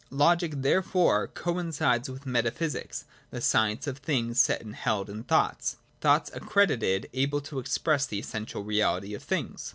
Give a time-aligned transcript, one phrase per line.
[0.09, 6.31] Logic therefore coincides with Metaphysics, the science of things set and held in thoughts,— thoughts
[6.33, 9.69] ac credited able to express the essential reality of things.